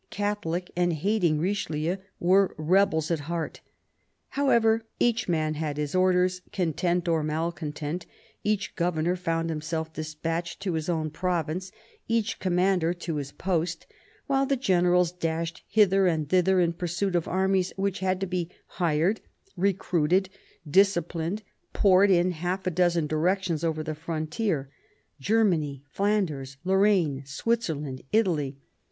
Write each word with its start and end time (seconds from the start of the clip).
Catholic 0.09 0.71
and 0.75 0.93
hating 0.93 1.37
Richelieu, 1.37 1.97
were 2.19 2.55
rebels 2.57 3.11
at 3.11 3.19
heart. 3.29 3.61
However, 4.29 4.81
each 4.99 5.29
man 5.29 5.53
had 5.53 5.77
his 5.77 5.93
orders: 5.93 6.41
content 6.51 7.07
or 7.07 7.21
malcontent, 7.21 8.07
each 8.43 8.75
governor 8.75 9.15
found 9.15 9.51
himself 9.51 9.93
dispatched 9.93 10.59
to 10.61 10.73
his 10.73 10.89
own 10.89 11.11
province, 11.11 11.71
each 12.07 12.39
commander 12.39 12.95
to 12.95 13.17
his 13.17 13.31
post, 13.31 13.85
while 14.25 14.47
generals 14.47 15.11
dashed 15.11 15.63
hither 15.67 16.07
and 16.07 16.29
thither 16.29 16.59
in 16.59 16.73
pursuit 16.73 17.15
of 17.15 17.27
armies 17.27 17.71
which 17.75 17.99
had 17.99 18.19
to 18.21 18.25
be 18.25 18.49
hired, 18.65 19.21
recruited, 19.55 20.29
disciplined, 20.67 21.43
poured 21.73 22.09
in 22.09 22.31
half 22.31 22.65
a 22.65 22.71
dozen 22.71 23.05
directions 23.05 23.63
over 23.63 23.83
the 23.83 23.93
frontier— 23.93 24.71
Germany, 25.19 25.83
Flanders, 25.91 26.57
Lorraine, 26.63 27.21
Switzerland, 27.27 28.01
Italy. 28.11 28.57